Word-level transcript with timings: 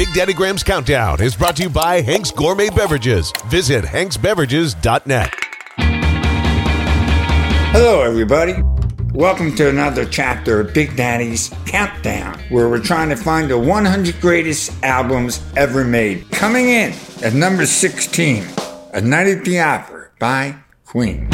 Big 0.00 0.14
Daddy 0.14 0.32
Graham's 0.32 0.62
Countdown 0.62 1.20
is 1.20 1.36
brought 1.36 1.56
to 1.56 1.64
you 1.64 1.68
by 1.68 2.00
Hank's 2.00 2.30
Gourmet 2.30 2.70
Beverages. 2.70 3.30
Visit 3.48 3.84
hanksbeverages.net. 3.84 5.30
Hello, 7.74 8.00
everybody. 8.00 8.54
Welcome 9.12 9.54
to 9.56 9.68
another 9.68 10.06
chapter 10.06 10.60
of 10.60 10.72
Big 10.72 10.96
Daddy's 10.96 11.50
Countdown, 11.66 12.38
where 12.48 12.70
we're 12.70 12.82
trying 12.82 13.10
to 13.10 13.16
find 13.16 13.50
the 13.50 13.58
100 13.58 14.18
greatest 14.22 14.72
albums 14.82 15.42
ever 15.54 15.84
made. 15.84 16.30
Coming 16.30 16.70
in 16.70 16.94
at 17.22 17.34
number 17.34 17.66
16, 17.66 18.46
A 18.94 19.02
Night 19.02 19.26
at 19.26 19.44
the 19.44 19.60
Opera 19.60 20.08
by 20.18 20.56
Queen. 20.86 21.28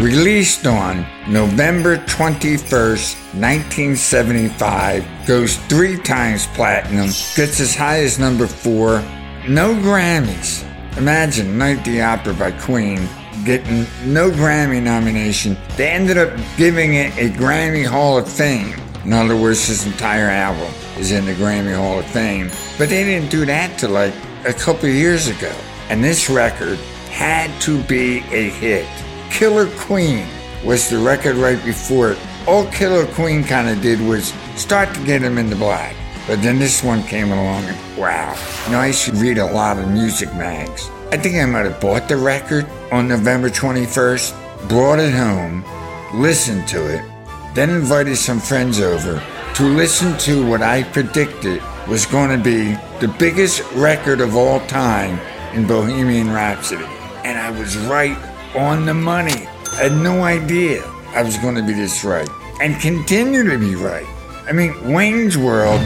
Released 0.00 0.64
on 0.64 1.04
November 1.28 1.96
21st, 1.96 3.16
1975, 3.34 5.04
goes 5.26 5.56
three 5.66 5.98
times 5.98 6.46
platinum, 6.46 7.08
gets 7.34 7.58
as 7.58 7.74
high 7.74 7.98
as 7.98 8.16
number 8.16 8.46
four, 8.46 9.00
no 9.48 9.74
Grammys. 9.74 10.64
Imagine 10.96 11.58
Night 11.58 11.84
the 11.84 12.00
Opera 12.00 12.32
by 12.34 12.52
Queen 12.52 13.08
getting 13.44 13.86
no 14.04 14.30
Grammy 14.30 14.80
nomination. 14.80 15.56
They 15.76 15.88
ended 15.88 16.16
up 16.16 16.38
giving 16.56 16.94
it 16.94 17.16
a 17.18 17.30
Grammy 17.30 17.84
Hall 17.84 18.18
of 18.18 18.30
Fame. 18.30 18.78
In 19.04 19.12
other 19.12 19.36
words, 19.36 19.66
his 19.66 19.84
entire 19.84 20.28
album 20.28 20.72
is 20.96 21.10
in 21.10 21.24
the 21.24 21.34
Grammy 21.34 21.76
Hall 21.76 21.98
of 21.98 22.06
Fame. 22.06 22.50
But 22.78 22.88
they 22.88 23.02
didn't 23.02 23.30
do 23.30 23.44
that 23.46 23.78
till 23.80 23.90
like 23.90 24.14
a 24.46 24.52
couple 24.52 24.88
years 24.88 25.26
ago. 25.26 25.52
And 25.88 26.04
this 26.04 26.30
record 26.30 26.78
had 27.10 27.50
to 27.62 27.82
be 27.82 28.18
a 28.30 28.50
hit. 28.50 28.86
Killer 29.30 29.66
Queen 29.76 30.26
was 30.64 30.90
the 30.90 30.98
record 30.98 31.36
right 31.36 31.62
before 31.64 32.12
it. 32.12 32.18
All 32.46 32.66
Killer 32.66 33.06
Queen 33.14 33.44
kind 33.44 33.68
of 33.68 33.80
did 33.80 34.00
was 34.00 34.32
start 34.56 34.92
to 34.94 35.04
get 35.04 35.22
him 35.22 35.38
in 35.38 35.50
the 35.50 35.56
black. 35.56 35.94
But 36.26 36.42
then 36.42 36.58
this 36.58 36.82
one 36.82 37.02
came 37.04 37.30
along 37.32 37.64
and 37.64 37.96
wow. 37.96 38.36
You 38.66 38.72
know, 38.72 38.80
I 38.80 38.88
used 38.88 39.04
to 39.06 39.12
read 39.12 39.38
a 39.38 39.46
lot 39.46 39.78
of 39.78 39.88
music 39.88 40.32
mags. 40.34 40.90
I 41.10 41.16
think 41.16 41.36
I 41.36 41.46
might 41.46 41.64
have 41.64 41.80
bought 41.80 42.06
the 42.06 42.16
record 42.16 42.66
on 42.92 43.08
November 43.08 43.48
21st, 43.48 44.68
brought 44.68 44.98
it 44.98 45.14
home, 45.14 45.64
listened 46.12 46.68
to 46.68 46.94
it, 46.94 47.02
then 47.54 47.70
invited 47.70 48.16
some 48.16 48.40
friends 48.40 48.80
over 48.80 49.22
to 49.54 49.62
listen 49.62 50.16
to 50.18 50.46
what 50.46 50.60
I 50.60 50.82
predicted 50.82 51.62
was 51.88 52.04
going 52.04 52.36
to 52.36 52.44
be 52.44 52.72
the 53.00 53.12
biggest 53.18 53.62
record 53.72 54.20
of 54.20 54.36
all 54.36 54.60
time 54.66 55.18
in 55.54 55.66
Bohemian 55.66 56.30
Rhapsody. 56.30 56.84
And 57.24 57.38
I 57.38 57.50
was 57.58 57.76
right 57.78 58.16
on 58.56 58.86
the 58.86 58.94
money. 58.94 59.46
I 59.72 59.88
had 59.88 59.92
no 59.92 60.22
idea 60.22 60.84
I 61.14 61.22
was 61.22 61.36
going 61.38 61.54
to 61.54 61.62
be 61.62 61.72
this 61.72 62.04
right 62.04 62.28
and 62.60 62.80
continue 62.80 63.48
to 63.48 63.58
be 63.58 63.74
right. 63.74 64.06
I 64.48 64.52
mean, 64.52 64.92
Wayne's 64.92 65.36
World, 65.36 65.80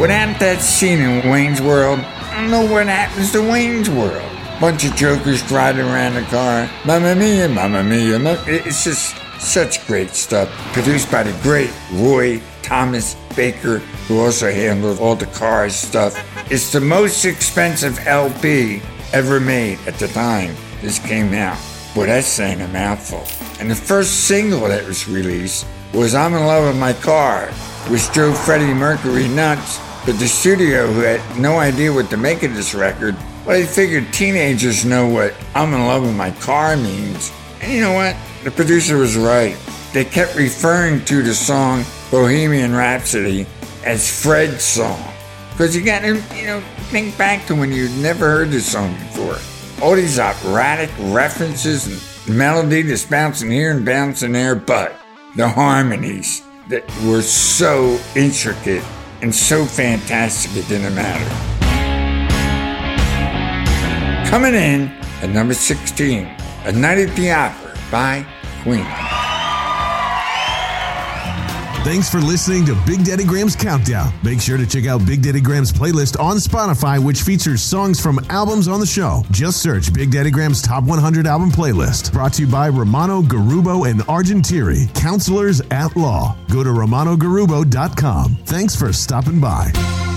without 0.00 0.38
that 0.40 0.60
scene 0.60 1.00
in 1.00 1.28
Wayne's 1.28 1.60
World, 1.60 1.98
I 1.98 2.40
don't 2.40 2.50
know 2.50 2.70
what 2.70 2.86
happens 2.86 3.32
to 3.32 3.40
Wayne's 3.40 3.90
World. 3.90 4.30
Bunch 4.60 4.84
of 4.84 4.94
jokers 4.94 5.42
driving 5.48 5.86
around 5.86 6.14
the 6.14 6.22
car. 6.22 6.70
Mamma 6.86 7.14
mia, 7.16 7.48
mamma 7.48 7.82
mia. 7.82 8.18
It's 8.46 8.84
just 8.84 9.16
such 9.40 9.84
great 9.86 10.10
stuff. 10.10 10.48
Produced 10.72 11.10
by 11.10 11.24
the 11.24 11.36
great 11.42 11.72
Roy 11.92 12.40
Thomas 12.62 13.16
Baker, 13.36 13.78
who 14.06 14.20
also 14.20 14.50
handled 14.50 15.00
all 15.00 15.16
the 15.16 15.26
cars 15.26 15.74
stuff. 15.74 16.16
It's 16.50 16.72
the 16.72 16.80
most 16.80 17.24
expensive 17.24 17.98
LP 18.06 18.80
ever 19.12 19.40
made 19.40 19.78
at 19.86 19.94
the 19.94 20.08
time 20.08 20.54
this 20.80 20.98
came 20.98 21.34
out. 21.34 21.58
Boy, 21.94 22.06
that's 22.06 22.26
saying 22.26 22.60
a 22.60 22.68
mouthful. 22.68 23.24
And 23.60 23.70
the 23.70 23.76
first 23.76 24.26
single 24.26 24.68
that 24.68 24.84
was 24.84 25.08
released 25.08 25.64
was 25.92 26.14
I'm 26.14 26.34
in 26.34 26.44
Love 26.44 26.66
with 26.66 26.80
My 26.80 26.92
Car, 26.92 27.46
which 27.88 28.10
drove 28.12 28.36
Freddie 28.36 28.74
Mercury 28.74 29.28
nuts. 29.28 29.78
But 30.04 30.18
the 30.18 30.26
studio, 30.26 30.86
who 30.88 31.00
had 31.00 31.38
no 31.38 31.58
idea 31.58 31.92
what 31.92 32.10
to 32.10 32.16
make 32.16 32.42
of 32.42 32.54
this 32.54 32.74
record, 32.74 33.16
well, 33.46 33.58
they 33.58 33.64
figured 33.64 34.12
teenagers 34.12 34.84
know 34.84 35.06
what 35.08 35.34
I'm 35.54 35.72
in 35.72 35.86
love 35.86 36.02
with 36.02 36.16
my 36.16 36.30
car 36.32 36.76
means. 36.76 37.32
And 37.60 37.72
you 37.72 37.80
know 37.80 37.92
what? 37.92 38.16
The 38.42 38.50
producer 38.50 38.96
was 38.96 39.16
right. 39.16 39.56
They 39.92 40.04
kept 40.04 40.34
referring 40.34 41.04
to 41.04 41.22
the 41.22 41.34
song 41.34 41.84
Bohemian 42.10 42.74
Rhapsody 42.74 43.46
as 43.84 44.10
Fred's 44.10 44.64
song. 44.64 45.02
Because 45.52 45.76
you 45.76 45.84
gotta, 45.84 46.20
you 46.34 46.46
know, 46.46 46.60
think 46.90 47.16
back 47.16 47.46
to 47.46 47.54
when 47.54 47.70
you'd 47.70 47.96
never 47.98 48.28
heard 48.30 48.50
this 48.50 48.72
song 48.72 48.92
before. 48.94 49.38
All 49.82 49.96
these 49.96 50.18
operatic 50.18 50.90
references 50.98 51.86
and 52.26 52.36
melody 52.38 52.82
that's 52.82 53.04
bouncing 53.04 53.50
here 53.50 53.70
and 53.70 53.84
bouncing 53.84 54.32
there, 54.32 54.54
but 54.54 55.00
the 55.36 55.48
harmonies 55.48 56.42
that 56.68 56.84
were 57.04 57.22
so 57.22 57.98
intricate 58.16 58.84
and 59.20 59.34
so 59.34 59.64
fantastic 59.64 60.56
it 60.56 60.68
didn't 60.68 60.94
matter. 60.94 61.54
Coming 64.30 64.54
in 64.54 64.88
at 65.22 65.30
number 65.30 65.54
16, 65.54 66.26
A 66.64 66.72
Night 66.72 66.98
at 66.98 67.14
the 67.16 67.30
Opera 67.30 67.76
by 67.90 68.26
Queen. 68.62 69.13
Thanks 71.84 72.10
for 72.10 72.18
listening 72.18 72.64
to 72.64 72.74
Big 72.86 73.04
Daddy 73.04 73.24
Graham's 73.24 73.54
Countdown. 73.54 74.10
Make 74.22 74.40
sure 74.40 74.56
to 74.56 74.66
check 74.66 74.86
out 74.86 75.04
Big 75.04 75.20
Daddy 75.20 75.42
Graham's 75.42 75.70
playlist 75.70 76.18
on 76.18 76.38
Spotify, 76.38 76.98
which 76.98 77.20
features 77.20 77.60
songs 77.60 78.00
from 78.00 78.18
albums 78.30 78.68
on 78.68 78.80
the 78.80 78.86
show. 78.86 79.22
Just 79.30 79.60
search 79.62 79.92
Big 79.92 80.10
Daddy 80.10 80.30
Graham's 80.30 80.62
Top 80.62 80.84
100 80.84 81.26
Album 81.26 81.50
Playlist. 81.50 82.10
Brought 82.10 82.32
to 82.34 82.42
you 82.42 82.48
by 82.48 82.70
Romano 82.70 83.20
Garubo 83.20 83.88
and 83.88 84.00
Argentieri, 84.00 84.92
counselors 84.94 85.60
at 85.70 85.94
law. 85.94 86.34
Go 86.50 86.64
to 86.64 86.70
romanogarubo.com. 86.70 88.36
Thanks 88.46 88.74
for 88.74 88.90
stopping 88.90 89.38
by. 89.38 90.13